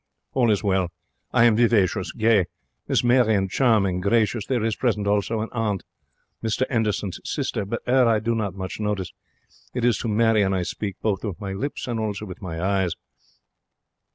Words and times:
All 0.33 0.49
is 0.49 0.63
well. 0.63 0.89
I 1.31 1.43
am 1.43 1.55
vivacious, 1.55 2.11
gay; 2.11 2.45
Miss 2.87 3.03
Marion, 3.03 3.47
charming, 3.49 4.01
gracious. 4.01 4.47
There 4.47 4.63
is 4.63 4.75
present 4.75 5.05
also 5.05 5.41
an 5.41 5.49
aunt, 5.51 5.83
Mr 6.43 6.63
'Enderson's 6.71 7.19
sister; 7.23 7.65
but 7.65 7.83
'er 7.87 8.07
I 8.07 8.17
do 8.19 8.33
not 8.33 8.55
much 8.55 8.79
notice. 8.79 9.13
It 9.75 9.85
is 9.85 9.99
to 9.99 10.07
Marion 10.07 10.55
I 10.55 10.63
speak 10.63 10.95
both 11.03 11.23
with 11.23 11.39
my 11.39 11.53
lips 11.53 11.87
and 11.87 11.99
also 11.99 12.25
with 12.25 12.41
my 12.41 12.59
eyes. 12.59 12.93